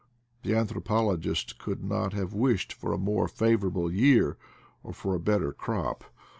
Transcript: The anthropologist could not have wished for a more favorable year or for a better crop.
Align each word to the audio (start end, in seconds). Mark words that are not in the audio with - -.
The 0.41 0.55
anthropologist 0.55 1.59
could 1.59 1.83
not 1.83 2.13
have 2.13 2.33
wished 2.33 2.73
for 2.73 2.91
a 2.91 2.97
more 2.97 3.27
favorable 3.27 3.93
year 3.93 4.35
or 4.81 4.93
for 4.93 5.13
a 5.13 5.19
better 5.19 5.53
crop. 5.53 6.03